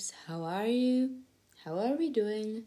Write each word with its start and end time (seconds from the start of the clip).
Babes. 0.00 0.12
How 0.26 0.44
are 0.44 0.66
you? 0.66 1.18
How 1.62 1.78
are 1.78 1.94
we 1.94 2.08
doing? 2.08 2.64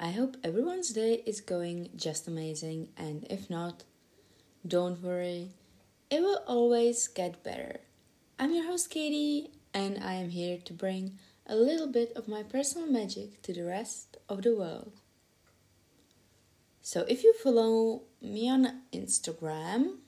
I 0.00 0.10
hope 0.10 0.36
everyone's 0.42 0.92
day 0.92 1.22
is 1.24 1.40
going 1.40 1.90
just 1.94 2.26
amazing, 2.26 2.88
and 2.96 3.24
if 3.30 3.48
not, 3.48 3.84
don't 4.66 5.00
worry, 5.00 5.50
it 6.10 6.22
will 6.22 6.42
always 6.48 7.06
get 7.06 7.44
better. 7.44 7.78
I'm 8.36 8.52
your 8.52 8.66
host, 8.66 8.90
Katie, 8.90 9.52
and 9.72 10.02
I 10.02 10.14
am 10.14 10.30
here 10.30 10.58
to 10.64 10.72
bring 10.72 11.18
a 11.46 11.54
little 11.54 11.86
bit 11.86 12.12
of 12.16 12.26
my 12.26 12.42
personal 12.42 12.88
magic 12.90 13.42
to 13.42 13.52
the 13.52 13.64
rest 13.64 14.16
of 14.28 14.42
the 14.42 14.56
world. 14.56 14.92
So, 16.82 17.04
if 17.08 17.22
you 17.22 17.32
follow 17.32 18.02
me 18.20 18.50
on 18.50 18.82
Instagram, 18.92 19.98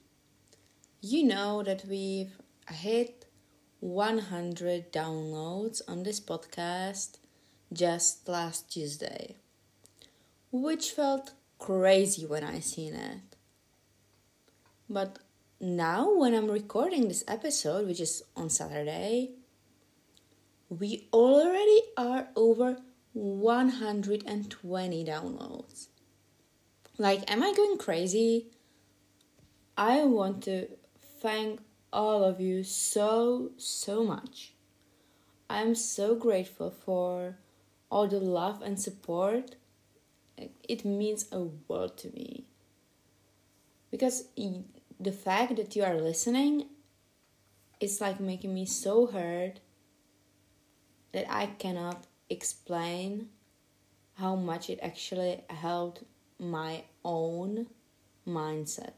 you 1.00 1.22
know 1.22 1.62
that 1.62 1.84
we've 1.88 2.36
hit 2.68 3.17
100 3.80 4.92
downloads 4.92 5.80
on 5.86 6.02
this 6.02 6.20
podcast 6.20 7.18
just 7.72 8.28
last 8.28 8.72
Tuesday, 8.72 9.36
which 10.50 10.90
felt 10.90 11.32
crazy 11.58 12.26
when 12.26 12.42
I 12.42 12.60
seen 12.60 12.94
it. 12.94 13.36
But 14.90 15.18
now, 15.60 16.14
when 16.14 16.34
I'm 16.34 16.50
recording 16.50 17.08
this 17.08 17.24
episode, 17.28 17.86
which 17.86 18.00
is 18.00 18.22
on 18.36 18.48
Saturday, 18.50 19.32
we 20.68 21.08
already 21.12 21.82
are 21.96 22.28
over 22.36 22.78
120 23.12 25.04
downloads. 25.04 25.88
Like, 26.96 27.30
am 27.30 27.42
I 27.42 27.52
going 27.54 27.78
crazy? 27.78 28.46
I 29.76 30.04
want 30.04 30.42
to 30.44 30.68
thank 31.20 31.60
all 31.92 32.24
of 32.24 32.40
you 32.40 32.62
so, 32.64 33.50
so 33.56 34.04
much. 34.04 34.52
I'm 35.50 35.74
so 35.74 36.14
grateful 36.14 36.70
for 36.70 37.36
all 37.90 38.06
the 38.06 38.20
love 38.20 38.62
and 38.62 38.78
support. 38.78 39.56
It 40.68 40.84
means 40.84 41.26
a 41.32 41.40
world 41.40 41.96
to 41.98 42.08
me. 42.08 42.44
Because 43.90 44.24
the 45.00 45.12
fact 45.12 45.56
that 45.56 45.74
you 45.74 45.82
are 45.82 45.94
listening 45.94 46.66
is 47.80 48.00
like 48.00 48.20
making 48.20 48.52
me 48.54 48.66
so 48.66 49.06
hurt 49.06 49.60
that 51.12 51.30
I 51.32 51.46
cannot 51.46 52.04
explain 52.28 53.28
how 54.14 54.34
much 54.34 54.68
it 54.68 54.78
actually 54.82 55.42
helped 55.48 56.02
my 56.38 56.84
own 57.04 57.68
mindset. 58.26 58.92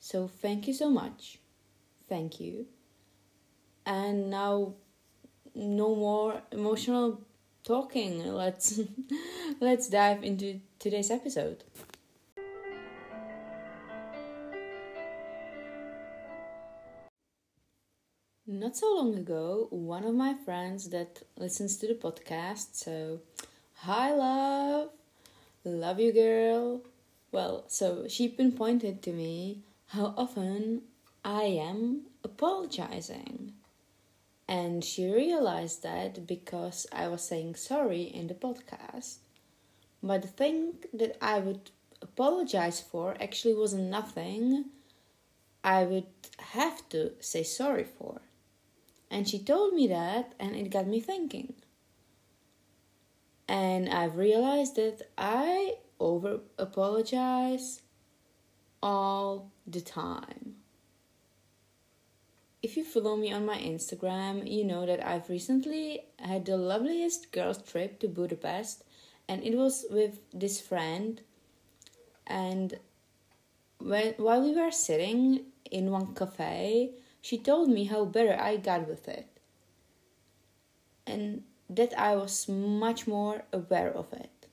So, 0.00 0.26
thank 0.26 0.66
you 0.66 0.74
so 0.74 0.90
much. 0.90 1.38
Thank 2.08 2.40
you. 2.40 2.66
And 3.84 4.30
now, 4.30 4.74
no 5.54 5.94
more 5.94 6.42
emotional 6.52 7.20
talking. 7.64 8.24
Let's 8.26 8.80
let's 9.60 9.88
dive 9.88 10.22
into 10.22 10.60
today's 10.78 11.10
episode. 11.10 11.64
Not 18.48 18.76
so 18.76 18.94
long 18.94 19.16
ago, 19.16 19.66
one 19.70 20.04
of 20.04 20.14
my 20.14 20.34
friends 20.44 20.90
that 20.90 21.22
listens 21.36 21.76
to 21.78 21.88
the 21.88 21.94
podcast, 21.94 22.76
so 22.76 23.20
hi 23.74 24.12
love, 24.12 24.90
love 25.64 25.98
you 25.98 26.12
girl. 26.12 26.82
Well, 27.32 27.64
so 27.66 28.06
she 28.06 28.28
pinpointed 28.28 29.02
to 29.02 29.12
me 29.12 29.62
how 29.88 30.14
often 30.16 30.82
I 31.26 31.42
am 31.42 32.02
apologizing. 32.22 33.54
And 34.46 34.84
she 34.84 35.10
realized 35.10 35.82
that 35.82 36.24
because 36.24 36.86
I 36.92 37.08
was 37.08 37.22
saying 37.24 37.56
sorry 37.56 38.02
in 38.02 38.28
the 38.28 38.34
podcast. 38.34 39.16
But 40.00 40.22
the 40.22 40.28
thing 40.28 40.74
that 40.92 41.16
I 41.20 41.40
would 41.40 41.72
apologize 42.00 42.80
for 42.80 43.16
actually 43.20 43.54
wasn't 43.54 43.90
nothing 43.90 44.66
I 45.64 45.82
would 45.82 46.06
have 46.38 46.88
to 46.90 47.14
say 47.18 47.42
sorry 47.42 47.82
for. 47.98 48.20
And 49.10 49.28
she 49.28 49.40
told 49.40 49.74
me 49.74 49.88
that, 49.88 50.32
and 50.38 50.54
it 50.54 50.70
got 50.70 50.86
me 50.86 51.00
thinking. 51.00 51.54
And 53.48 53.88
I've 53.88 54.16
realized 54.16 54.76
that 54.76 55.10
I 55.18 55.78
over 55.98 56.38
apologize 56.56 57.82
all 58.80 59.50
the 59.66 59.80
time. 59.80 60.45
If 62.66 62.76
you 62.76 62.82
follow 62.82 63.14
me 63.14 63.32
on 63.32 63.46
my 63.46 63.58
Instagram, 63.58 64.50
you 64.50 64.64
know 64.64 64.86
that 64.86 65.06
I've 65.06 65.30
recently 65.30 66.00
had 66.18 66.46
the 66.46 66.56
loveliest 66.56 67.30
girls' 67.30 67.62
trip 67.62 68.00
to 68.00 68.08
Budapest, 68.08 68.82
and 69.28 69.40
it 69.44 69.54
was 69.54 69.86
with 69.88 70.18
this 70.34 70.60
friend. 70.60 71.20
And 72.26 72.80
when, 73.78 74.14
while 74.16 74.42
we 74.42 74.52
were 74.52 74.72
sitting 74.72 75.44
in 75.70 75.92
one 75.92 76.12
cafe, 76.16 76.90
she 77.20 77.38
told 77.38 77.68
me 77.68 77.84
how 77.84 78.04
better 78.04 78.36
I 78.36 78.56
got 78.56 78.88
with 78.88 79.06
it, 79.06 79.28
and 81.06 81.44
that 81.70 81.96
I 81.96 82.16
was 82.16 82.48
much 82.48 83.06
more 83.06 83.44
aware 83.52 83.92
of 83.92 84.12
it. 84.12 84.48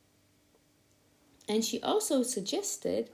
And 1.49 1.65
she 1.65 1.81
also 1.81 2.21
suggested 2.21 3.09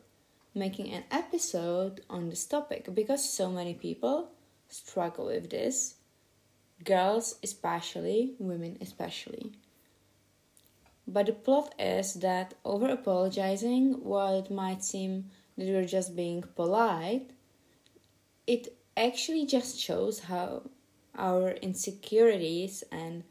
making 0.54 0.92
an 0.92 1.06
episode 1.10 2.02
on 2.10 2.28
this 2.28 2.44
topic 2.44 2.94
because 2.94 3.24
so 3.24 3.50
many 3.50 3.74
people 3.74 4.32
struggle 4.70 5.26
with 5.26 5.50
this. 5.50 5.96
Girls 6.84 7.36
especially 7.44 8.36
women 8.40 8.78
especially. 8.80 9.52
But 11.08 11.26
the 11.26 11.34
plot 11.34 11.76
is 11.78 12.14
that 12.16 12.54
over 12.64 12.88
apologizing 12.88 14.04
while 14.04 14.40
it 14.40 14.50
might 14.50 14.84
seem 14.84 15.26
that 15.58 15.68
we're 15.68 15.86
just 15.86 16.16
being 16.16 16.44
polite 16.56 17.32
it 18.50 18.76
actually 18.98 19.46
just 19.46 19.80
shows 19.80 20.22
how 20.22 20.64
our 21.16 21.52
insecurities 21.52 22.84
and 22.92 23.24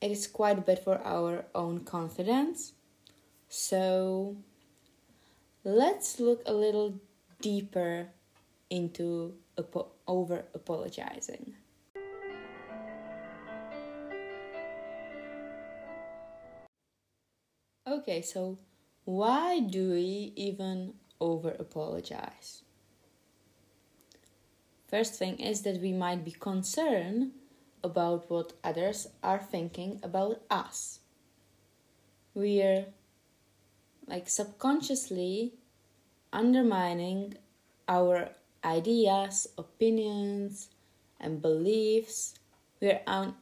it 0.00 0.10
is 0.10 0.26
quite 0.26 0.64
bad 0.64 0.78
for 0.82 0.98
our 1.04 1.44
own 1.54 1.80
confidence. 1.80 2.72
So 3.50 4.38
let's 5.62 6.18
look 6.18 6.42
a 6.46 6.54
little 6.54 6.94
deeper 7.42 8.08
into 8.70 9.34
apo- 9.58 9.92
over 10.06 10.44
apologizing. 10.54 11.54
Okay, 17.86 18.22
so 18.22 18.58
why 19.04 19.60
do 19.60 19.90
we 19.90 20.32
even 20.36 20.94
over 21.20 21.50
apologize? 21.58 22.62
First 24.88 25.14
thing 25.14 25.38
is 25.38 25.62
that 25.62 25.80
we 25.80 25.92
might 25.92 26.24
be 26.24 26.30
concerned 26.30 27.32
about 27.82 28.30
what 28.30 28.54
others 28.64 29.08
are 29.22 29.38
thinking 29.38 30.00
about 30.02 30.40
us. 30.50 31.00
We're 32.34 32.86
like 34.06 34.28
subconsciously 34.28 35.52
undermining 36.32 37.34
our 37.88 38.30
ideas, 38.64 39.46
opinions, 39.58 40.68
and 41.20 41.42
beliefs. 41.42 42.34
We're 42.80 43.00
un- 43.06 43.34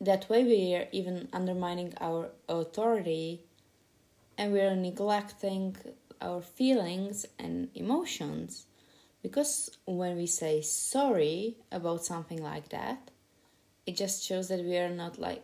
that 0.00 0.28
way 0.28 0.44
we 0.44 0.74
are 0.74 0.88
even 0.92 1.28
undermining 1.32 1.94
our 2.00 2.30
authority 2.48 3.44
and 4.38 4.52
we're 4.52 4.74
neglecting 4.74 5.76
our 6.20 6.40
feelings 6.40 7.26
and 7.38 7.68
emotions. 7.74 8.66
Because 9.22 9.70
when 9.84 10.16
we 10.16 10.26
say 10.26 10.62
sorry 10.62 11.56
about 11.70 12.04
something 12.04 12.42
like 12.42 12.70
that, 12.70 13.10
it 13.86 13.96
just 13.96 14.24
shows 14.24 14.48
that 14.48 14.64
we 14.64 14.78
are 14.78 14.88
not 14.88 15.18
like 15.18 15.42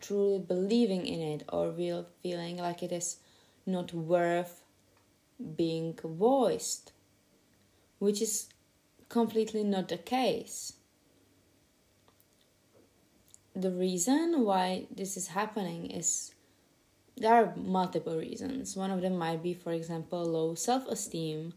truly 0.00 0.38
believing 0.38 1.06
in 1.06 1.20
it 1.20 1.44
or 1.52 1.70
we're 1.70 2.04
feeling 2.22 2.56
like 2.56 2.82
it 2.82 2.92
is 2.92 3.18
not 3.64 3.92
worth 3.92 4.62
being 5.56 5.98
voiced, 6.02 6.92
which 7.98 8.22
is 8.22 8.48
completely 9.08 9.64
not 9.64 9.88
the 9.88 9.98
case. 9.98 10.74
The 13.54 13.70
reason 13.70 14.44
why 14.44 14.86
this 14.94 15.16
is 15.16 15.28
happening 15.28 15.90
is 15.90 16.34
there 17.16 17.32
are 17.34 17.54
multiple 17.56 18.16
reasons. 18.18 18.76
One 18.76 18.90
of 18.90 19.00
them 19.00 19.16
might 19.16 19.42
be, 19.42 19.54
for 19.54 19.72
example, 19.72 20.24
low 20.24 20.54
self 20.54 20.86
esteem 20.88 21.54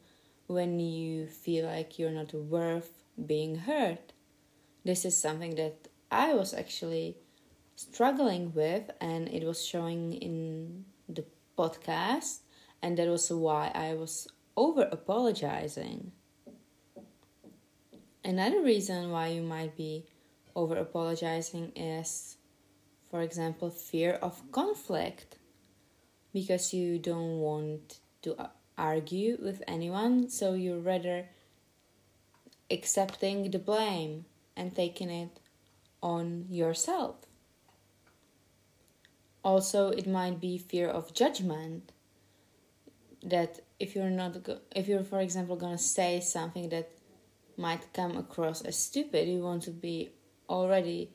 when 0.47 0.79
you 0.79 1.27
feel 1.27 1.65
like 1.65 1.99
you're 1.99 2.11
not 2.11 2.33
worth 2.33 3.03
being 3.25 3.55
heard. 3.55 3.99
This 4.85 5.03
is 5.03 5.17
something 5.17 5.55
that 5.55 5.89
I 6.09 6.33
was 6.33 6.53
actually 6.53 7.17
struggling 7.75 8.53
with, 8.53 8.89
and 9.01 9.27
it 9.27 9.43
was 9.43 9.65
showing 9.65 10.13
in 10.13 10.85
the 11.07 11.25
podcast, 11.57 12.39
and 12.81 12.97
that 12.97 13.07
was 13.07 13.29
why 13.29 13.71
I 13.75 13.93
was 13.93 14.27
over 14.55 14.87
apologizing. 14.91 16.13
Another 18.29 18.61
reason 18.61 19.09
why 19.09 19.27
you 19.27 19.41
might 19.41 19.75
be 19.75 20.05
over 20.55 20.75
apologizing 20.75 21.71
is 21.75 22.37
for 23.09 23.21
example, 23.21 23.69
fear 23.69 24.13
of 24.21 24.51
conflict 24.51 25.37
because 26.31 26.73
you 26.73 26.99
don't 26.99 27.39
want 27.39 27.99
to 28.21 28.35
argue 28.77 29.37
with 29.41 29.63
anyone, 29.67 30.29
so 30.29 30.53
you're 30.53 30.79
rather 30.79 31.27
accepting 32.69 33.49
the 33.49 33.57
blame 33.57 34.25
and 34.55 34.75
taking 34.75 35.09
it 35.09 35.39
on 36.03 36.45
yourself. 36.49 37.15
Also, 39.43 39.89
it 39.89 40.05
might 40.05 40.39
be 40.39 40.57
fear 40.57 40.87
of 40.87 41.13
judgment 41.13 41.91
that 43.23 43.61
if 43.79 43.95
you're 43.95 44.09
not 44.09 44.43
go- 44.43 44.61
if 44.75 44.87
you're 44.87 45.03
for 45.03 45.19
example 45.19 45.55
going 45.55 45.77
to 45.77 45.83
say 45.83 46.19
something 46.19 46.69
that 46.69 46.89
might 47.59 47.93
come 47.93 48.17
across 48.17 48.61
as 48.61 48.77
stupid, 48.77 49.27
you 49.27 49.43
want 49.43 49.63
to 49.63 49.71
be 49.71 50.09
already 50.49 51.11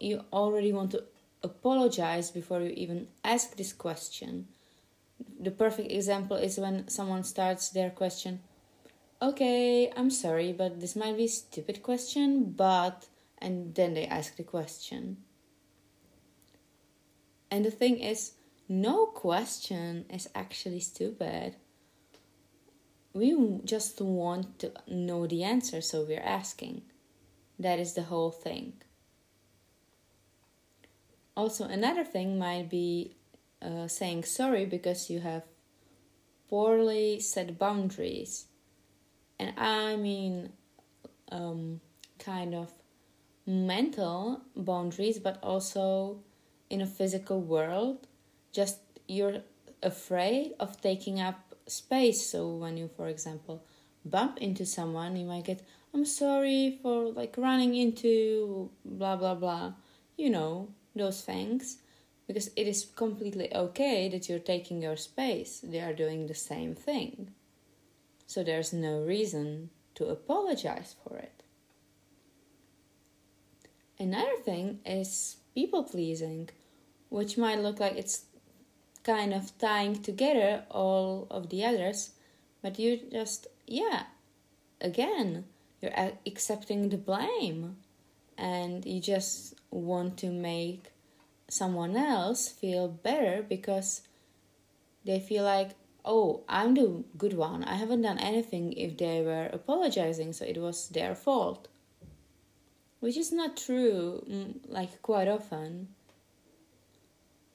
you 0.00 0.24
already 0.32 0.72
want 0.72 0.90
to 0.92 1.04
apologize 1.42 2.30
before 2.30 2.60
you 2.60 2.70
even 2.70 3.08
ask 3.22 3.56
this 3.56 3.72
question. 3.72 4.48
The 5.38 5.50
perfect 5.50 5.92
example 5.92 6.36
is 6.36 6.58
when 6.58 6.88
someone 6.88 7.24
starts 7.24 7.68
their 7.70 7.90
question, 7.90 8.40
okay, 9.20 9.92
I'm 9.96 10.10
sorry, 10.10 10.52
but 10.52 10.80
this 10.80 10.96
might 10.96 11.16
be 11.16 11.24
a 11.24 11.28
stupid 11.28 11.82
question, 11.82 12.52
but, 12.56 13.06
and 13.38 13.74
then 13.74 13.94
they 13.94 14.06
ask 14.06 14.36
the 14.36 14.42
question. 14.42 15.18
And 17.50 17.64
the 17.64 17.70
thing 17.70 17.98
is, 17.98 18.32
no 18.68 19.06
question 19.06 20.06
is 20.10 20.28
actually 20.34 20.80
stupid. 20.80 21.56
We 23.14 23.60
just 23.64 24.00
want 24.00 24.58
to 24.58 24.72
know 24.88 25.26
the 25.26 25.44
answer, 25.44 25.80
so 25.80 26.02
we're 26.02 26.20
asking. 26.20 26.82
That 27.58 27.78
is 27.78 27.94
the 27.94 28.02
whole 28.02 28.32
thing. 28.32 28.72
Also, 31.36 31.64
another 31.64 32.04
thing 32.04 32.38
might 32.38 32.68
be 32.68 33.14
uh, 33.62 33.86
saying 33.86 34.24
sorry 34.24 34.66
because 34.66 35.08
you 35.10 35.20
have 35.20 35.44
poorly 36.48 37.20
set 37.20 37.58
boundaries. 37.58 38.46
And 39.38 39.54
I 39.58 39.96
mean, 39.96 40.52
um, 41.30 41.80
kind 42.18 42.54
of 42.54 42.70
mental 43.46 44.40
boundaries, 44.56 45.18
but 45.18 45.38
also 45.42 46.18
in 46.70 46.80
a 46.80 46.86
physical 46.86 47.40
world. 47.40 48.06
Just 48.52 48.78
you're 49.06 49.42
afraid 49.82 50.54
of 50.58 50.80
taking 50.80 51.20
up 51.20 51.43
space. 51.66 52.26
So 52.26 52.48
when 52.48 52.76
you, 52.76 52.90
for 52.96 53.08
example, 53.08 53.64
bump 54.04 54.38
into 54.38 54.66
someone, 54.66 55.16
you 55.16 55.26
might 55.26 55.44
get, 55.44 55.62
I'm 55.92 56.04
sorry 56.04 56.78
for 56.82 57.10
like 57.10 57.34
running 57.36 57.74
into 57.74 58.70
blah 58.84 59.16
blah 59.16 59.34
blah. 59.34 59.74
You 60.16 60.30
know, 60.30 60.68
those 60.94 61.22
things 61.22 61.78
because 62.26 62.50
it 62.56 62.66
is 62.66 62.86
completely 62.96 63.54
okay 63.54 64.08
that 64.08 64.28
you're 64.28 64.38
taking 64.38 64.82
your 64.82 64.96
space. 64.96 65.60
They 65.62 65.80
are 65.80 65.92
doing 65.92 66.26
the 66.26 66.34
same 66.34 66.74
thing. 66.74 67.32
So 68.26 68.42
there's 68.42 68.72
no 68.72 69.00
reason 69.00 69.70
to 69.96 70.06
apologize 70.06 70.96
for 71.04 71.16
it. 71.18 71.42
Another 73.98 74.36
thing 74.44 74.80
is 74.84 75.36
people 75.54 75.84
pleasing, 75.84 76.50
which 77.10 77.38
might 77.38 77.60
look 77.60 77.78
like 77.78 77.96
it's 77.96 78.24
kind 79.04 79.32
of 79.32 79.56
tying 79.58 80.02
together 80.02 80.64
all 80.70 81.26
of 81.30 81.50
the 81.50 81.64
others, 81.64 82.10
but 82.62 82.78
you 82.78 83.00
just, 83.12 83.46
yeah, 83.66 84.04
again, 84.80 85.44
you're 85.80 85.92
accepting 86.26 86.88
the 86.88 86.96
blame 86.96 87.76
and 88.38 88.84
you 88.84 89.00
just 89.00 89.54
want 89.70 90.16
to 90.18 90.30
make 90.30 90.92
someone 91.48 91.96
else 91.96 92.48
feel 92.48 92.88
better 92.88 93.44
because 93.46 94.02
they 95.04 95.20
feel 95.20 95.44
like 95.44 95.70
oh 96.04 96.42
i'm 96.48 96.74
the 96.74 97.04
good 97.16 97.34
one 97.34 97.62
i 97.64 97.74
haven't 97.74 98.02
done 98.02 98.18
anything 98.18 98.72
if 98.72 98.96
they 98.96 99.20
were 99.22 99.48
apologizing 99.52 100.32
so 100.32 100.44
it 100.44 100.58
was 100.58 100.88
their 100.88 101.14
fault. 101.14 101.68
Which 103.00 103.18
is 103.18 103.32
not 103.32 103.58
true 103.58 104.24
mm, 104.26 104.54
like 104.66 105.02
quite 105.02 105.28
often. 105.28 105.88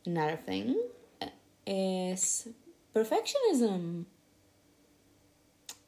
Another 0.05 0.35
thing 0.35 0.75
is 1.69 2.47
perfectionism. 2.95 4.05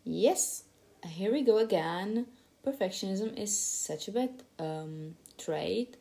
Yes 0.04 0.64
here 1.08 1.32
we 1.32 1.42
go 1.42 1.58
again. 1.58 2.28
Perfectionism 2.66 3.38
is 3.38 3.58
such 3.58 4.08
a 4.08 4.12
bad 4.12 4.44
um, 4.60 5.16
trait 5.38 5.98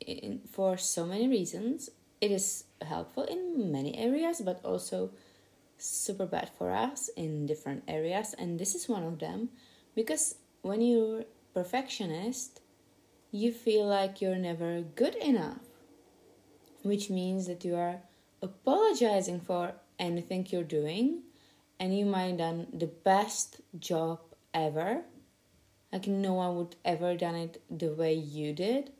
in, 0.00 0.40
for 0.50 0.76
so 0.76 1.06
many 1.06 1.28
reasons. 1.28 1.90
It 2.20 2.30
is 2.30 2.64
helpful 2.82 3.24
in 3.24 3.72
many 3.72 3.96
areas, 3.96 4.40
but 4.40 4.60
also 4.64 5.10
super 5.78 6.26
bad 6.26 6.50
for 6.56 6.70
us 6.70 7.08
in 7.16 7.46
different 7.46 7.84
areas, 7.88 8.34
and 8.38 8.58
this 8.58 8.74
is 8.74 8.88
one 8.88 9.02
of 9.02 9.18
them. 9.18 9.50
Because 9.94 10.36
when 10.62 10.80
you're 10.80 11.24
perfectionist, 11.52 12.60
you 13.30 13.52
feel 13.52 13.86
like 13.86 14.20
you're 14.20 14.36
never 14.36 14.82
good 14.82 15.14
enough, 15.16 15.60
which 16.82 17.10
means 17.10 17.46
that 17.46 17.64
you 17.64 17.74
are 17.74 18.00
apologizing 18.44 19.40
for 19.40 19.72
anything 19.98 20.46
you're 20.50 20.62
doing 20.80 21.22
and 21.80 21.96
you 21.98 22.04
might 22.04 22.28
have 22.28 22.38
done 22.38 22.66
the 22.72 22.92
best 23.10 23.60
job 23.78 24.20
ever 24.52 25.02
like 25.92 26.06
no 26.06 26.34
one 26.34 26.56
would 26.56 26.76
ever 26.84 27.16
done 27.16 27.34
it 27.34 27.62
the 27.70 27.92
way 27.94 28.12
you 28.12 28.52
did 28.52 28.92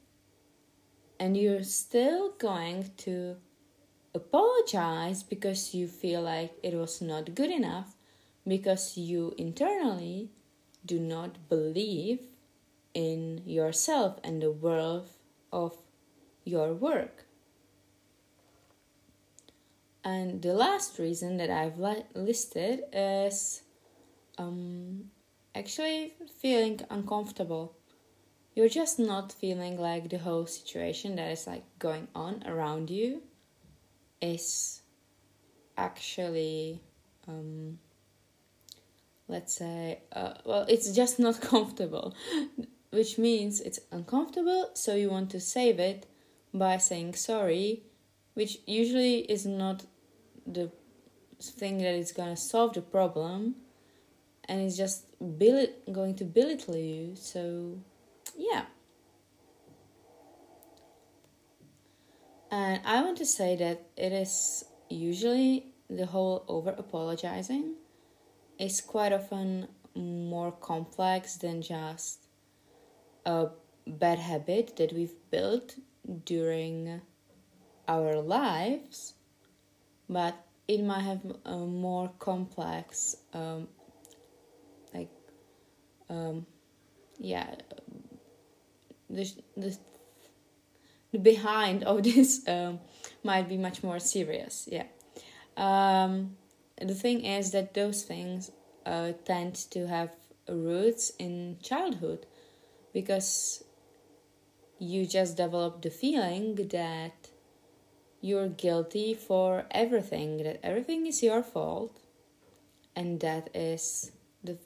and 1.21 1.37
you're 1.37 1.63
still 1.63 2.33
going 2.39 2.91
to 2.97 3.37
apologize 4.15 5.23
because 5.23 5.75
you 5.75 5.87
feel 5.89 6.23
like 6.23 6.53
it 6.63 6.75
was 6.75 7.03
not 7.03 7.35
good 7.35 7.51
enough 7.51 7.95
because 8.47 8.97
you 8.97 9.35
internally 9.37 10.31
do 10.87 10.99
not 10.99 11.49
believe 11.49 12.21
in 12.95 13.43
yourself 13.45 14.19
and 14.23 14.41
the 14.41 14.51
worth 14.51 15.19
of 15.53 15.77
your 16.45 16.73
work. 16.75 17.24
And 20.05 20.43
the 20.43 20.53
last 20.53 20.99
reason 20.99 21.39
that 21.39 21.51
I've 21.51 21.79
li- 21.79 22.05
listed 22.15 22.85
is 22.93 23.63
um, 24.37 25.11
actually 25.55 26.13
feeling 26.41 26.81
uncomfortable. 26.91 27.75
You're 28.55 28.69
just 28.69 28.99
not 28.99 29.33
feeling 29.33 29.79
like 29.79 30.11
the 30.11 30.19
whole 30.19 30.47
situation 30.47 31.17
that 31.17 31.31
is 31.31 31.47
like 31.47 31.65
going 31.79 32.09
on 32.15 32.45
around 32.47 32.91
you 32.91 33.23
is 34.21 34.83
actually 35.77 36.81
um, 37.27 37.79
let's 39.29 39.55
say 39.55 40.01
uh, 40.13 40.35
well 40.45 40.65
it's 40.69 40.93
just 40.93 41.19
not 41.19 41.41
comfortable 41.53 42.15
which 42.91 43.19
means 43.19 43.61
it's 43.61 43.81
uncomfortable 43.91 44.71
so 44.75 44.95
you 44.95 45.11
want 45.11 45.31
to 45.31 45.41
save 45.41 45.79
it 45.81 46.07
by 46.53 46.77
saying 46.77 47.15
sorry 47.15 47.83
which 48.35 48.59
usually 48.67 49.19
is 49.21 49.45
not 49.47 49.85
the 50.47 50.71
thing 51.41 51.79
that 51.79 51.95
is 51.95 52.13
to 52.35 52.41
solve 52.41 52.75
the 52.75 52.81
problem 52.81 53.57
and 54.49 54.61
it's 54.61 54.77
just 54.77 55.07
billet 55.39 55.93
going 55.93 56.15
to 56.15 56.25
belittle 56.25 56.77
you 56.77 57.15
so 57.17 57.79
yeah. 58.37 58.65
And 62.51 62.81
i 62.85 63.03
want 63.03 63.19
to 63.19 63.27
say 63.27 63.57
that 63.57 63.83
it 63.97 64.13
is 64.13 64.65
usually 64.89 65.67
the 65.91 66.07
whole 66.07 66.45
over 66.49 66.71
apologizing 66.71 67.75
is 68.59 68.81
quite 68.81 69.13
often 69.13 69.69
more 69.95 70.53
complex 70.53 71.37
than 71.37 71.63
just 71.63 72.27
a 73.27 73.49
bad 73.87 74.19
habit 74.19 74.77
that 74.77 74.93
we've 74.93 75.15
built 75.31 75.77
during 76.25 77.01
our 77.89 78.17
lives 78.21 79.15
but 80.09 80.35
it 80.67 80.83
might 80.83 81.03
have 81.03 81.21
a 81.45 81.57
more 81.57 82.11
complex 82.19 83.17
um, 83.33 83.69
like 84.93 85.11
um, 86.09 86.47
yeah, 87.19 87.55
the, 89.09 89.31
the, 89.57 89.77
the 91.13 91.19
behind 91.19 91.85
of 91.85 92.03
this 92.05 92.47
um, 92.49 92.81
might 93.23 93.49
be 93.49 93.57
much 93.57 93.83
more 93.83 93.99
serious. 93.99 94.69
Yeah. 94.71 94.85
Um, 95.57 96.37
the 96.81 96.95
thing 96.95 97.25
is 97.25 97.53
that 97.53 97.75
those 97.75 98.03
things 98.03 98.51
uh, 98.85 99.13
tend 99.25 99.55
to 99.71 99.87
have 99.87 100.11
roots 100.49 101.13
in 101.19 101.59
childhood 101.63 102.27
because 102.93 103.63
you 104.79 105.07
just 105.07 105.37
develop 105.37 105.83
the 105.83 105.91
feeling 105.91 106.57
that 106.57 107.24
you're 108.25 108.49
guilty 108.49 109.13
for 109.13 109.67
everything, 109.71 110.39
that 110.39 110.59
everything 110.63 111.07
is 111.07 111.23
your 111.23 111.43
fault, 111.43 112.01
and 112.97 113.21
that 113.21 113.51
is 113.55 114.13
the 114.43 114.57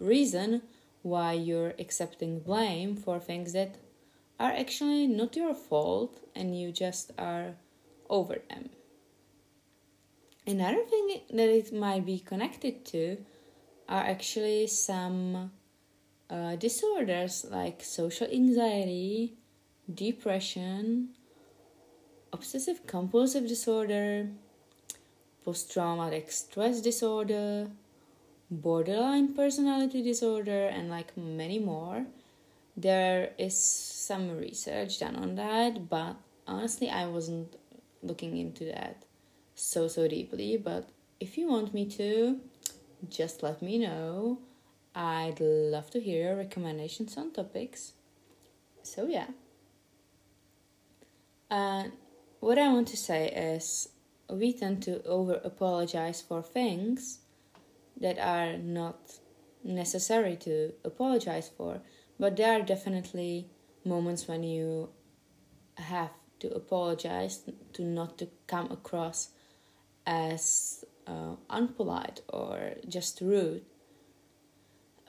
reason 0.00 0.62
why 1.02 1.32
you're 1.32 1.74
accepting 1.78 2.40
blame 2.40 2.96
for 2.96 3.20
things 3.20 3.52
that 3.52 3.76
are 4.40 4.50
actually 4.50 5.06
not 5.06 5.36
your 5.36 5.54
fault 5.54 6.18
and 6.34 6.58
you 6.58 6.72
just 6.72 7.12
are 7.16 7.54
over 8.10 8.38
them. 8.50 8.70
Another 10.44 10.82
thing 10.84 11.20
that 11.30 11.48
it 11.48 11.72
might 11.72 12.04
be 12.04 12.18
connected 12.18 12.84
to 12.86 13.18
are 13.88 14.02
actually 14.02 14.66
some 14.66 15.52
uh, 16.28 16.56
disorders 16.56 17.46
like 17.48 17.84
social 17.84 18.26
anxiety, 18.26 19.34
depression, 19.92 21.10
obsessive 22.34 22.86
compulsive 22.86 23.46
disorder, 23.46 24.28
post 25.44 25.72
traumatic 25.72 26.30
stress 26.32 26.80
disorder, 26.80 27.68
borderline 28.50 29.34
personality 29.34 30.02
disorder, 30.02 30.66
and 30.66 30.90
like 30.90 31.16
many 31.16 31.58
more. 31.58 32.06
There 32.76 33.30
is 33.38 33.56
some 33.56 34.36
research 34.36 34.98
done 34.98 35.16
on 35.16 35.36
that, 35.36 35.88
but 35.88 36.16
honestly, 36.46 36.90
I 36.90 37.06
wasn't 37.06 37.56
looking 38.02 38.36
into 38.36 38.64
that 38.66 39.04
so 39.54 39.86
so 39.86 40.08
deeply. 40.08 40.56
But 40.56 40.88
if 41.20 41.38
you 41.38 41.48
want 41.48 41.72
me 41.72 41.86
to, 42.00 42.40
just 43.08 43.42
let 43.42 43.62
me 43.62 43.78
know. 43.78 44.40
I'd 44.94 45.40
love 45.40 45.90
to 45.90 46.00
hear 46.00 46.24
your 46.26 46.36
recommendations 46.36 47.16
on 47.16 47.32
topics. 47.32 47.92
So, 48.82 49.06
yeah. 49.06 49.28
And 51.50 51.92
what 52.44 52.58
I 52.58 52.68
want 52.68 52.88
to 52.88 52.96
say 52.96 53.30
is 53.30 53.88
we 54.28 54.52
tend 54.52 54.82
to 54.82 55.02
over 55.04 55.40
apologize 55.44 56.20
for 56.20 56.42
things 56.42 57.20
that 57.98 58.18
are 58.18 58.58
not 58.58 59.14
necessary 59.62 60.36
to 60.36 60.74
apologize 60.84 61.50
for, 61.56 61.80
but 62.20 62.36
there 62.36 62.52
are 62.52 62.62
definitely 62.62 63.48
moments 63.82 64.28
when 64.28 64.42
you 64.42 64.90
have 65.78 66.10
to 66.40 66.50
apologize 66.54 67.48
to 67.72 67.82
not 67.82 68.18
to 68.18 68.28
come 68.46 68.70
across 68.70 69.30
as 70.06 70.84
uh, 71.06 71.36
unpolite 71.48 72.20
or 72.28 72.74
just 72.86 73.22
rude. 73.22 73.64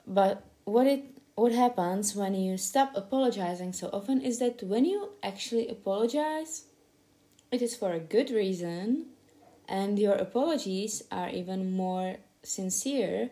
But 0.06 0.42
what 0.64 0.86
it 0.86 1.04
what 1.34 1.52
happens 1.52 2.16
when 2.16 2.34
you 2.34 2.56
stop 2.56 2.92
apologizing 2.94 3.74
so 3.74 3.90
often 3.92 4.22
is 4.22 4.38
that 4.38 4.62
when 4.62 4.86
you 4.86 5.10
actually 5.22 5.68
apologize, 5.68 6.65
it 7.56 7.62
is 7.62 7.74
for 7.74 7.92
a 7.92 7.98
good 7.98 8.30
reason, 8.30 9.06
and 9.66 9.98
your 9.98 10.12
apologies 10.12 11.02
are 11.10 11.30
even 11.30 11.72
more 11.72 12.16
sincere 12.42 13.30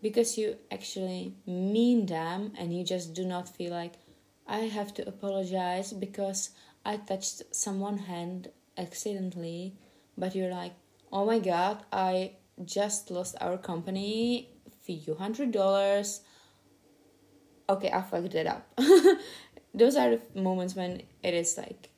because 0.00 0.38
you 0.38 0.56
actually 0.72 1.34
mean 1.46 2.06
them 2.06 2.54
and 2.56 2.74
you 2.74 2.82
just 2.82 3.12
do 3.12 3.22
not 3.22 3.46
feel 3.46 3.70
like 3.70 3.96
I 4.46 4.60
have 4.60 4.94
to 4.94 5.06
apologize 5.06 5.92
because 5.92 6.50
I 6.86 6.96
touched 6.96 7.42
someone's 7.54 8.06
hand 8.06 8.48
accidentally, 8.78 9.74
but 10.16 10.34
you're 10.34 10.50
like, 10.50 10.72
oh 11.12 11.26
my 11.26 11.38
god, 11.38 11.84
I 11.92 12.36
just 12.64 13.10
lost 13.10 13.36
our 13.42 13.58
company 13.58 14.48
few 14.80 15.16
hundred 15.16 15.52
dollars. 15.52 16.22
Okay, 17.68 17.90
I 17.90 18.00
fucked 18.00 18.34
it 18.34 18.46
up. 18.46 18.80
Those 19.74 19.96
are 19.96 20.16
the 20.16 20.40
moments 20.40 20.74
when 20.74 21.02
it 21.22 21.34
is 21.34 21.58
like 21.58 21.90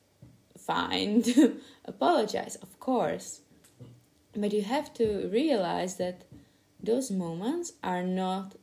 fine 0.67 1.23
to 1.23 1.59
apologize, 1.85 2.55
of 2.57 2.79
course. 2.79 3.41
But 4.35 4.53
you 4.53 4.61
have 4.61 4.93
to 4.95 5.29
realize 5.31 5.95
that 5.95 6.25
those 6.83 7.09
moments 7.09 7.73
are 7.83 8.03
not 8.03 8.55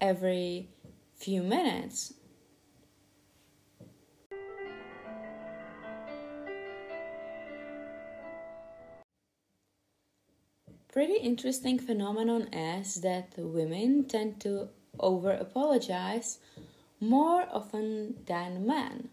every 0.00 0.70
few 1.16 1.42
minutes 1.42 2.14
pretty 10.92 11.16
interesting 11.18 11.78
phenomenon 11.78 12.42
is 12.52 12.96
that 12.96 13.32
women 13.38 14.04
tend 14.04 14.40
to 14.40 14.68
over 14.98 15.30
apologize 15.30 16.38
more 17.00 17.46
often 17.52 18.16
than 18.26 18.66
men. 18.66 19.08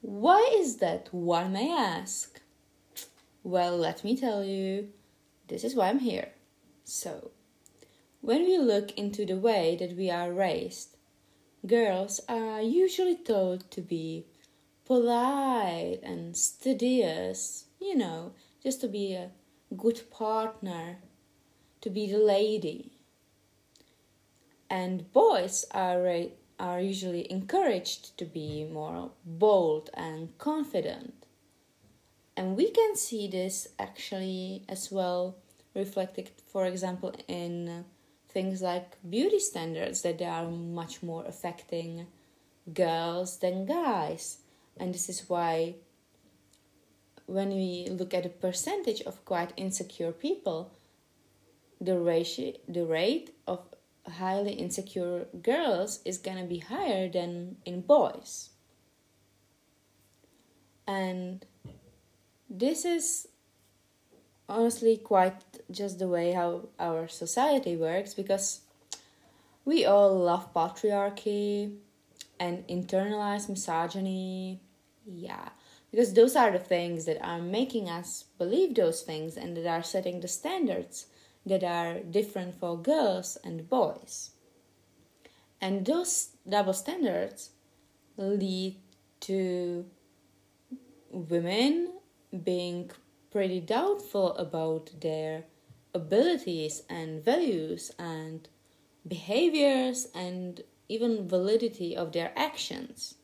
Why 0.00 0.54
is 0.56 0.76
that, 0.76 1.12
one 1.12 1.52
may 1.52 1.72
ask? 1.72 2.40
Well, 3.42 3.76
let 3.76 4.04
me 4.04 4.16
tell 4.16 4.44
you, 4.44 4.90
this 5.48 5.64
is 5.64 5.74
why 5.74 5.88
I'm 5.88 5.98
here. 5.98 6.30
So, 6.84 7.32
when 8.20 8.44
we 8.44 8.58
look 8.58 8.96
into 8.96 9.26
the 9.26 9.36
way 9.36 9.76
that 9.80 9.96
we 9.96 10.08
are 10.10 10.32
raised, 10.32 10.96
girls 11.66 12.20
are 12.28 12.62
usually 12.62 13.16
told 13.16 13.70
to 13.72 13.80
be 13.80 14.26
polite 14.84 16.00
and 16.02 16.36
studious, 16.36 17.64
you 17.80 17.96
know, 17.96 18.32
just 18.62 18.80
to 18.82 18.88
be 18.88 19.14
a 19.14 19.30
good 19.76 20.10
partner, 20.10 20.98
to 21.80 21.90
be 21.90 22.10
the 22.10 22.18
lady. 22.18 22.92
And 24.70 25.12
boys 25.12 25.64
are, 25.72 26.00
are 26.58 26.80
usually 26.80 27.30
encouraged 27.30 28.16
to 28.18 28.24
be 28.24 28.64
more 28.64 29.10
bold 29.24 29.90
and 29.94 30.36
confident. 30.38 31.14
And 32.36 32.56
we 32.56 32.70
can 32.70 32.96
see 32.96 33.28
this 33.28 33.68
actually 33.78 34.64
as 34.68 34.90
well 34.90 35.36
reflected, 35.74 36.30
for 36.46 36.66
example, 36.66 37.14
in 37.26 37.84
things 38.28 38.62
like 38.62 38.96
beauty 39.08 39.38
standards 39.38 40.02
that 40.02 40.18
they 40.18 40.24
are 40.24 40.48
much 40.48 41.02
more 41.02 41.24
affecting 41.26 42.06
girls 42.72 43.38
than 43.38 43.66
guys. 43.66 44.38
And 44.76 44.94
this 44.94 45.08
is 45.08 45.28
why 45.28 45.76
when 47.26 47.50
we 47.50 47.88
look 47.90 48.14
at 48.14 48.22
the 48.22 48.28
percentage 48.28 49.02
of 49.02 49.24
quite 49.24 49.52
insecure 49.56 50.12
people, 50.12 50.70
the 51.80 51.98
ratio, 51.98 52.52
the 52.66 52.84
rate 52.84 53.34
of 53.46 53.60
highly 54.08 54.52
insecure 54.52 55.26
girls 55.42 56.00
is 56.04 56.18
gonna 56.18 56.44
be 56.44 56.58
higher 56.58 57.08
than 57.08 57.56
in 57.64 57.82
boys. 57.82 58.50
And 60.86 61.44
this 62.48 62.84
is 62.84 63.28
honestly 64.48 64.96
quite 64.96 65.42
just 65.70 65.98
the 65.98 66.08
way 66.08 66.32
how 66.32 66.68
our 66.78 67.06
society 67.08 67.76
works 67.76 68.14
because 68.14 68.60
we 69.64 69.84
all 69.84 70.16
love 70.18 70.52
patriarchy 70.54 71.76
and 72.40 72.66
internalized 72.68 73.50
misogyny. 73.50 74.60
Yeah, 75.04 75.50
because 75.90 76.14
those 76.14 76.36
are 76.36 76.50
the 76.50 76.58
things 76.58 77.04
that 77.04 77.22
are 77.22 77.40
making 77.40 77.88
us 77.88 78.24
believe 78.38 78.74
those 78.74 79.02
things 79.02 79.36
and 79.36 79.56
that 79.56 79.66
are 79.66 79.82
setting 79.82 80.20
the 80.20 80.28
standards 80.28 81.06
that 81.48 81.64
are 81.64 82.00
different 82.00 82.58
for 82.58 82.80
girls 82.80 83.38
and 83.44 83.68
boys. 83.68 84.30
And 85.60 85.84
those 85.84 86.30
double 86.48 86.72
standards 86.72 87.50
lead 88.16 88.76
to 89.20 89.86
women 91.10 91.92
being 92.44 92.90
pretty 93.30 93.60
doubtful 93.60 94.36
about 94.36 94.90
their 95.00 95.44
abilities 95.94 96.82
and 96.88 97.24
values 97.24 97.90
and 97.98 98.48
behaviors 99.06 100.08
and 100.14 100.62
even 100.88 101.28
validity 101.28 101.96
of 101.96 102.12
their 102.12 102.32
actions. 102.36 103.14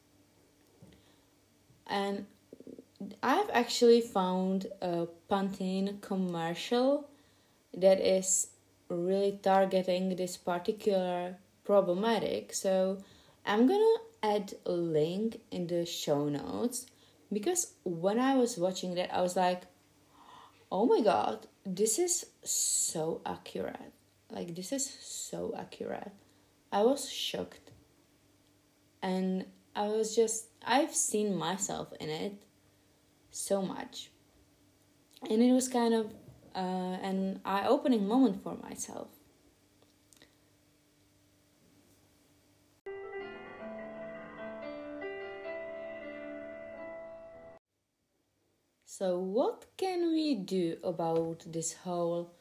And 1.87 2.27
I've 3.23 3.51
actually 3.51 4.01
found 4.01 4.67
a 4.81 5.07
Pantene 5.31 6.01
commercial 6.01 7.09
that 7.77 8.01
is 8.01 8.49
really 8.89 9.39
targeting 9.43 10.17
this 10.17 10.37
particular 10.37 11.37
problematic. 11.65 12.53
So 12.53 12.99
I'm 13.45 13.67
gonna 13.67 13.99
add 14.23 14.55
a 14.67 14.73
link 14.73 15.41
in 15.51 15.67
the 15.67 15.85
show 15.87 16.29
notes 16.29 16.87
because 17.33 17.75
when 17.85 18.19
I 18.19 18.37
was 18.37 18.57
watching 18.57 18.95
that, 18.95 19.15
I 19.15 19.21
was 19.21 19.37
like, 19.37 19.63
oh 20.71 20.87
my 20.87 21.01
god, 21.01 21.47
this 21.65 21.99
is 21.99 22.27
so 22.43 23.21
accurate. 23.25 23.93
Like, 24.31 24.55
this 24.55 24.73
is 24.73 24.85
so 24.85 25.55
accurate. 25.57 26.11
I 26.73 26.83
was 26.83 27.09
shocked. 27.11 27.71
And 29.03 29.45
I 29.77 29.87
was 29.89 30.17
just, 30.17 30.47
I've 30.67 30.95
seen 30.95 31.37
myself 31.37 31.93
in 32.01 32.09
it 32.09 32.43
so 33.31 33.63
much. 33.63 34.11
And 35.31 35.43
it 35.43 35.53
was 35.53 35.69
kind 35.69 35.95
of 35.95 36.13
uh, 36.55 36.99
an 37.03 37.41
eye 37.45 37.67
opening 37.67 38.07
moment 38.07 38.43
for 38.43 38.57
myself. 38.57 39.09
So, 48.87 49.19
what 49.19 49.67
can 49.77 50.13
we 50.13 50.37
do 50.37 50.77
about 50.85 51.45
this 51.47 51.73
whole 51.73 52.33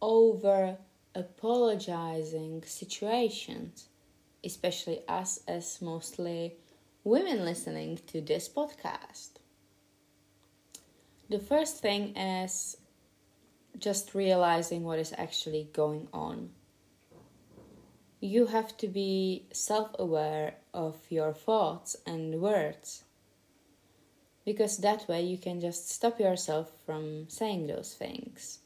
over 0.00 0.76
apologizing 1.14 2.64
situations, 2.64 3.88
especially 4.44 5.02
us 5.06 5.40
as 5.46 5.80
mostly 5.80 6.56
women 7.04 7.44
listening 7.44 8.00
to 8.08 8.20
this 8.20 8.48
podcast. 8.48 9.30
The 11.30 11.38
first 11.38 11.78
thing 11.78 12.16
is 12.16 12.76
just 13.78 14.14
realizing 14.14 14.84
what 14.84 14.98
is 14.98 15.14
actually 15.16 15.68
going 15.72 16.08
on. 16.12 16.50
You 18.20 18.46
have 18.46 18.76
to 18.78 18.88
be 18.88 19.46
self 19.52 19.90
aware 19.98 20.54
of 20.72 20.96
your 21.10 21.32
thoughts 21.32 21.96
and 22.06 22.40
words 22.40 23.04
because 24.44 24.78
that 24.78 25.08
way 25.08 25.22
you 25.22 25.38
can 25.38 25.60
just 25.60 25.90
stop 25.90 26.18
yourself 26.18 26.70
from 26.84 27.28
saying 27.28 27.66
those 27.66 27.94
things. 27.94 28.58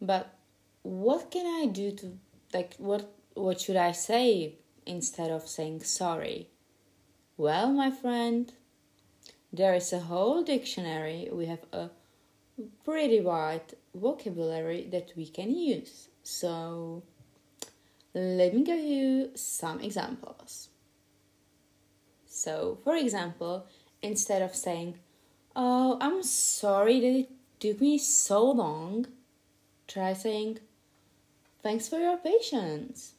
But 0.00 0.34
what 0.82 1.30
can 1.30 1.46
I 1.46 1.66
do 1.66 1.92
to 1.92 2.18
like 2.52 2.74
what 2.78 3.12
what 3.34 3.60
should 3.60 3.76
I 3.76 3.92
say 3.92 4.56
instead 4.84 5.30
of 5.30 5.48
saying 5.48 5.84
sorry? 5.84 6.48
Well, 7.36 7.72
my 7.72 7.90
friend, 7.90 8.52
there 9.52 9.74
is 9.74 9.92
a 9.92 10.00
whole 10.00 10.42
dictionary. 10.42 11.28
We 11.32 11.46
have 11.46 11.64
a 11.72 11.90
pretty 12.84 13.20
wide 13.20 13.74
vocabulary 13.94 14.88
that 14.90 15.12
we 15.16 15.26
can 15.26 15.54
use. 15.54 16.08
So, 16.22 17.02
let 18.14 18.54
me 18.54 18.62
give 18.62 18.80
you 18.80 19.30
some 19.34 19.80
examples. 19.80 20.68
So, 22.26 22.78
for 22.82 22.96
example, 22.96 23.66
instead 24.02 24.42
of 24.42 24.54
saying, 24.54 24.98
Oh, 25.54 25.98
I'm 26.00 26.22
sorry 26.22 27.00
that 27.00 27.18
it 27.20 27.30
took 27.60 27.80
me 27.80 27.98
so 27.98 28.50
long, 28.50 29.06
try 29.86 30.12
saying, 30.12 30.58
Thanks 31.62 31.88
for 31.88 31.98
your 31.98 32.16
patience. 32.16 33.12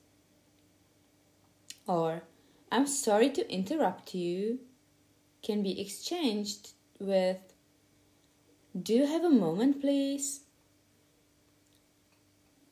Or, 1.87 2.23
I'm 2.71 2.87
sorry 2.87 3.29
to 3.29 3.51
interrupt 3.51 4.15
you, 4.15 4.59
can 5.43 5.61
be 5.61 5.79
exchanged 5.79 6.71
with, 6.99 7.52
Do 8.81 8.93
you 8.93 9.05
have 9.05 9.23
a 9.23 9.29
moment, 9.29 9.81
please? 9.81 10.41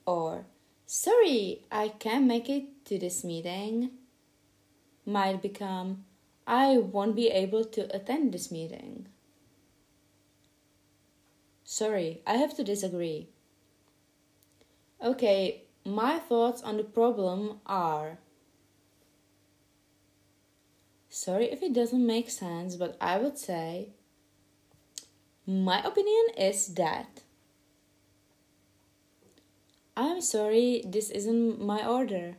Or, 0.05 0.45
Sorry, 0.93 1.61
I 1.71 1.87
can't 1.87 2.25
make 2.25 2.49
it 2.49 2.83
to 2.87 2.99
this 2.99 3.23
meeting, 3.23 3.91
might 5.05 5.41
become, 5.41 6.03
I 6.45 6.79
won't 6.79 7.15
be 7.15 7.29
able 7.29 7.63
to 7.63 7.95
attend 7.95 8.33
this 8.33 8.51
meeting. 8.51 9.07
Sorry, 11.63 12.21
I 12.27 12.33
have 12.33 12.57
to 12.57 12.63
disagree. 12.65 13.29
Okay, 15.01 15.63
my 15.85 16.19
thoughts 16.19 16.61
on 16.61 16.75
the 16.75 16.83
problem 16.83 17.61
are. 17.65 18.19
Sorry 21.07 21.45
if 21.45 21.63
it 21.63 21.71
doesn't 21.71 22.05
make 22.05 22.29
sense, 22.29 22.75
but 22.75 22.97
I 22.99 23.17
would 23.17 23.37
say 23.37 23.91
my 25.51 25.79
opinion 25.83 26.25
is 26.37 26.67
that. 26.75 27.21
I'm 29.97 30.21
sorry, 30.21 30.83
this 30.85 31.09
isn't 31.09 31.61
my 31.61 31.85
order. 31.85 32.35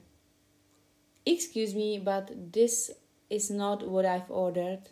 Excuse 1.26 1.74
me, 1.74 1.98
but 1.98 2.52
this 2.52 2.90
is 3.28 3.50
not 3.50 3.86
what 3.86 4.04
I've 4.06 4.30
ordered. 4.30 4.88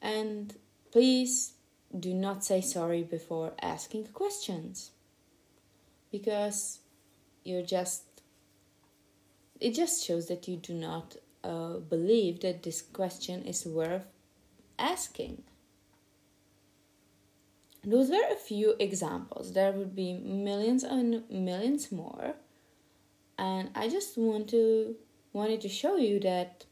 And 0.00 0.54
please 0.90 1.52
do 1.98 2.14
not 2.14 2.44
say 2.44 2.60
sorry 2.60 3.02
before 3.02 3.52
asking 3.60 4.06
questions 4.08 4.92
because 6.10 6.80
you're 7.44 7.62
just 7.62 8.04
it 9.60 9.74
just 9.74 10.04
shows 10.04 10.26
that 10.26 10.48
you 10.48 10.56
do 10.56 10.74
not 10.74 11.16
uh, 11.44 11.74
believe 11.78 12.40
that 12.40 12.62
this 12.62 12.82
question 12.82 13.42
is 13.42 13.66
worth 13.66 14.06
asking. 14.78 15.42
Those 17.84 18.10
were 18.10 18.32
a 18.32 18.36
few 18.36 18.76
examples. 18.78 19.52
There 19.52 19.72
would 19.72 19.94
be 19.94 20.12
millions 20.12 20.84
and 20.84 21.28
millions 21.30 21.90
more. 21.90 22.34
And 23.38 23.70
i 23.74 23.88
just 23.88 24.16
want 24.16 24.48
to 24.50 24.94
wanted 25.32 25.60
to 25.62 25.68
show 25.68 25.96
you 25.96 26.20
that 26.20 26.66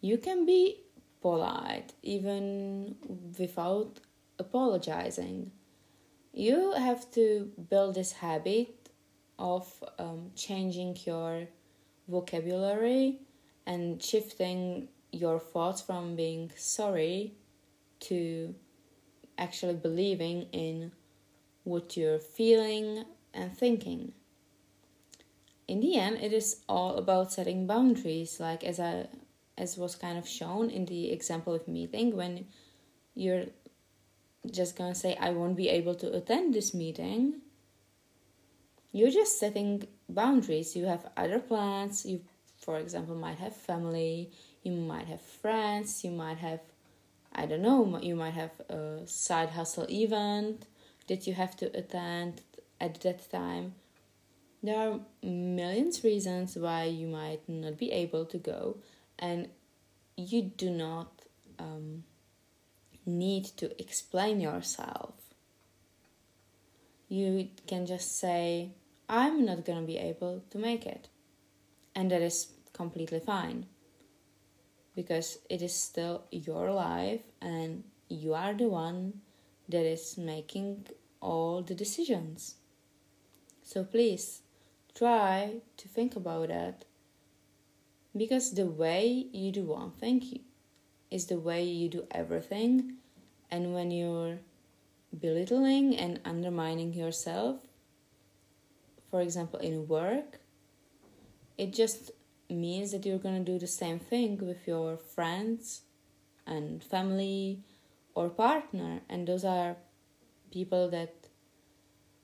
you 0.00 0.18
can 0.18 0.44
be 0.44 0.80
polite 1.22 1.92
even 2.02 2.96
without 3.38 4.00
apologizing. 4.38 5.50
You 6.32 6.72
have 6.72 7.10
to 7.12 7.50
build 7.70 7.94
this 7.94 8.12
habit 8.12 8.90
of 9.38 9.72
um, 9.98 10.30
changing 10.36 10.96
your 11.06 11.48
vocabulary 12.08 13.20
and 13.68 14.02
shifting 14.02 14.88
your 15.12 15.38
thoughts 15.38 15.82
from 15.82 16.16
being 16.16 16.50
sorry 16.56 17.34
to 18.00 18.54
actually 19.36 19.74
believing 19.74 20.46
in 20.52 20.92
what 21.64 21.96
you're 21.96 22.18
feeling 22.18 23.04
and 23.34 23.56
thinking. 23.56 24.12
In 25.68 25.80
the 25.80 25.96
end, 25.96 26.16
it 26.16 26.32
is 26.32 26.62
all 26.66 26.96
about 26.96 27.30
setting 27.30 27.66
boundaries, 27.66 28.40
like 28.40 28.64
as 28.64 28.80
I 28.80 29.06
as 29.58 29.76
was 29.76 29.96
kind 29.96 30.16
of 30.16 30.26
shown 30.26 30.70
in 30.70 30.86
the 30.86 31.12
example 31.12 31.52
of 31.52 31.68
meeting 31.68 32.16
when 32.16 32.46
you're 33.14 33.46
just 34.50 34.76
gonna 34.76 34.94
say 34.94 35.16
i 35.20 35.30
won't 35.30 35.56
be 35.56 35.68
able 35.68 35.94
to 35.94 36.14
attend 36.14 36.54
this 36.54 36.72
meeting 36.72 37.40
you're 38.92 39.10
just 39.10 39.38
setting 39.38 39.86
boundaries 40.08 40.76
you 40.76 40.86
have 40.86 41.10
other 41.16 41.40
plans 41.40 42.06
you 42.06 42.20
for 42.68 42.76
example 42.76 43.14
might 43.14 43.38
have 43.38 43.56
family 43.56 44.30
you 44.62 44.72
might 44.72 45.06
have 45.06 45.22
friends 45.22 46.04
you 46.04 46.10
might 46.10 46.36
have 46.36 46.60
i 47.32 47.46
don't 47.46 47.62
know 47.62 47.98
you 48.02 48.14
might 48.14 48.34
have 48.34 48.50
a 48.68 49.06
side 49.06 49.48
hustle 49.48 49.86
event 49.90 50.66
that 51.06 51.26
you 51.26 51.32
have 51.32 51.56
to 51.56 51.66
attend 51.74 52.42
at 52.78 53.00
that 53.00 53.30
time 53.30 53.72
there 54.62 54.76
are 54.76 55.00
millions 55.22 56.04
reasons 56.04 56.56
why 56.56 56.84
you 56.84 57.06
might 57.06 57.40
not 57.48 57.78
be 57.78 57.90
able 57.90 58.26
to 58.26 58.36
go 58.36 58.76
and 59.18 59.48
you 60.18 60.42
do 60.42 60.68
not 60.68 61.22
um, 61.58 62.04
need 63.06 63.44
to 63.56 63.80
explain 63.80 64.40
yourself. 64.40 65.14
You 67.08 67.48
can 67.66 67.86
just 67.86 68.18
say, 68.18 68.72
I'm 69.08 69.44
not 69.44 69.64
to 69.64 69.86
be 69.86 69.96
able 69.96 70.42
to 70.50 70.58
make 70.58 70.86
it. 70.86 71.08
And 71.94 72.10
that 72.10 72.20
is 72.20 72.48
completely 72.78 73.20
fine. 73.20 73.66
Because 74.94 75.38
it 75.50 75.60
is 75.62 75.74
still 75.74 76.22
your 76.30 76.70
life 76.70 77.26
and 77.42 77.84
you 78.08 78.34
are 78.34 78.54
the 78.54 78.68
one 78.68 79.20
that 79.68 79.84
is 79.84 80.16
making 80.16 80.86
all 81.20 81.62
the 81.62 81.74
decisions. 81.74 82.54
So 83.62 83.84
please 83.84 84.42
try 84.94 85.60
to 85.76 85.88
think 85.88 86.16
about 86.16 86.48
that 86.48 86.84
because 88.16 88.54
the 88.54 88.66
way 88.66 89.26
you 89.32 89.52
do 89.52 89.64
one 89.64 89.92
thing 89.92 90.40
is 91.10 91.26
the 91.26 91.38
way 91.38 91.62
you 91.62 91.88
do 91.88 92.06
everything 92.10 92.94
and 93.50 93.74
when 93.74 93.90
you're 93.90 94.38
belittling 95.20 95.96
and 95.96 96.20
undermining 96.24 96.92
yourself 96.92 97.60
for 99.10 99.20
example 99.20 99.58
in 99.60 99.86
work 99.88 100.40
it 101.56 101.72
just 101.72 102.10
means 102.54 102.92
that 102.92 103.04
you're 103.04 103.18
going 103.18 103.44
to 103.44 103.52
do 103.52 103.58
the 103.58 103.66
same 103.66 103.98
thing 103.98 104.38
with 104.38 104.66
your 104.66 104.96
friends 104.96 105.82
and 106.46 106.82
family 106.82 107.60
or 108.14 108.28
partner 108.28 109.00
and 109.08 109.28
those 109.28 109.44
are 109.44 109.76
people 110.52 110.88
that 110.88 111.14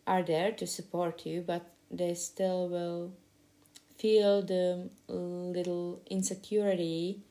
are 0.06 0.22
there 0.22 0.50
to 0.50 0.66
support 0.66 1.26
you 1.26 1.42
but 1.46 1.74
they 1.90 2.14
still 2.14 2.68
will 2.68 3.12
feel 3.98 4.42
the 4.42 4.90
little 5.08 6.02
insecurity 6.10 7.22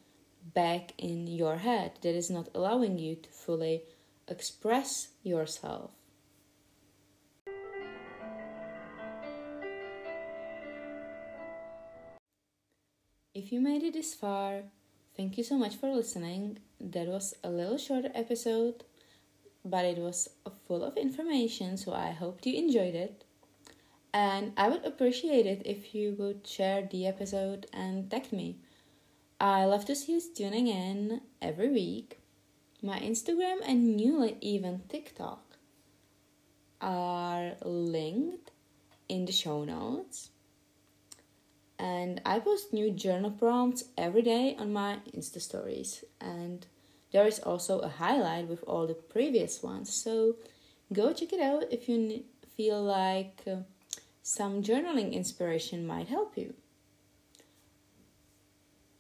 back 0.54 0.94
in 0.98 1.28
your 1.28 1.58
head 1.58 1.92
that 2.02 2.16
is 2.16 2.30
not 2.30 2.50
allowing 2.54 2.98
you 3.00 3.16
to 3.16 3.30
fully 3.30 3.84
express 4.28 5.10
yourself. 5.24 5.92
You 13.54 13.62
made 13.62 13.84
it 13.84 13.94
this 13.94 14.16
far, 14.16 14.64
thank 15.16 15.38
you 15.38 15.44
so 15.44 15.58
much 15.58 15.76
for 15.76 15.94
listening. 15.94 16.58
That 16.82 17.08
was 17.08 17.36
a 17.44 17.50
little 17.50 17.78
shorter 17.78 18.10
episode, 18.16 18.84
but 19.64 19.86
it 19.86 20.00
was 20.00 20.28
full 20.68 20.84
of 20.84 20.98
information, 20.98 21.78
so 21.78 21.94
I 21.94 22.10
hope 22.10 22.46
you 22.46 22.58
enjoyed 22.58 22.96
it. 22.96 23.24
And 24.12 24.54
I 24.58 24.70
would 24.70 24.84
appreciate 24.84 25.46
it 25.46 25.62
if 25.66 25.94
you 25.94 26.16
would 26.18 26.48
share 26.48 26.88
the 26.92 27.06
episode 27.06 27.68
and 27.72 28.10
tag 28.10 28.34
me. 28.34 28.58
I 29.40 29.66
love 29.66 29.86
to 29.86 29.96
see 29.96 30.14
you 30.14 30.22
tuning 30.36 30.68
in 30.68 31.22
every 31.40 31.70
week. 31.70 32.20
My 32.82 33.00
Instagram 33.00 33.58
and 33.66 33.96
newly 33.96 34.38
even 34.42 34.82
TikTok 34.90 35.58
are 36.82 37.54
linked 37.64 38.50
in 39.08 39.26
the 39.26 39.32
show 39.32 39.64
notes. 39.64 40.32
And 41.84 42.22
I 42.26 42.40
post 42.40 42.72
new 42.72 42.92
journal 42.92 43.32
prompts 43.32 43.84
every 43.98 44.22
day 44.22 44.56
on 44.58 44.72
my 44.72 45.00
Insta 45.14 45.42
stories. 45.42 46.06
And 46.22 46.66
there 47.12 47.28
is 47.28 47.40
also 47.40 47.80
a 47.80 47.90
highlight 47.90 48.48
with 48.48 48.64
all 48.66 48.88
the 48.88 48.94
previous 48.94 49.62
ones, 49.62 49.94
so 49.94 50.38
go 50.94 51.12
check 51.12 51.34
it 51.34 51.42
out 51.42 51.66
if 51.72 51.90
you 51.90 52.24
feel 52.56 52.82
like 52.82 53.42
uh, 53.46 53.58
some 54.22 54.64
journaling 54.64 55.12
inspiration 55.12 55.86
might 55.86 56.08
help 56.08 56.38
you. 56.38 56.54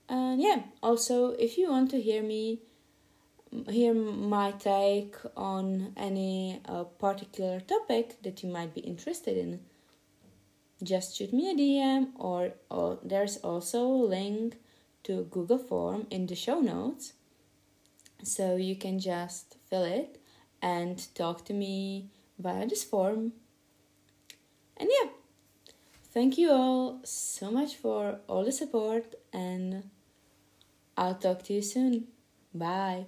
And 0.10 0.42
yeah, 0.42 0.64
also 0.82 1.30
if 1.32 1.58
you 1.58 1.70
want 1.70 1.90
to 1.92 2.02
hear 2.02 2.22
me 2.22 2.60
hear 3.70 3.94
my 3.94 4.52
take 4.52 5.16
on 5.38 5.94
any 5.96 6.60
uh, 6.66 6.84
particular 6.84 7.62
topic 7.62 8.22
that 8.24 8.44
you 8.44 8.50
might 8.50 8.74
be 8.74 8.82
interested 8.82 9.38
in, 9.38 9.60
just 10.84 11.18
shoot 11.18 11.34
me 11.34 11.50
a 11.50 11.56
DM 11.56 12.10
or, 12.16 12.54
or 12.70 13.00
there's 13.04 13.38
also 13.38 13.86
a 13.86 14.06
link 14.16 14.56
to 15.04 15.24
Google 15.32 15.58
form 15.58 16.08
in 16.10 16.28
the 16.28 16.36
show 16.36 16.60
notes 16.60 17.14
so 18.24 18.56
you 18.56 18.76
can 18.76 19.00
just 19.00 19.58
fill 19.70 19.84
it 19.84 20.20
and 20.62 21.14
talk 21.14 21.46
to 21.46 21.54
me 21.54 22.10
via 22.40 22.66
this 22.68 22.84
form. 22.84 23.34
And 24.78 24.90
yeah, 25.02 25.10
thank 26.14 26.38
you 26.38 26.52
all 26.52 27.02
so 27.04 27.52
much 27.52 27.76
for 27.76 28.20
all 28.28 28.46
the 28.46 28.52
support 28.52 29.16
and 29.32 29.90
I'll 30.96 31.16
talk 31.16 31.44
to 31.44 31.54
you 31.54 31.62
soon. 31.62 32.08
Bye. 32.54 33.08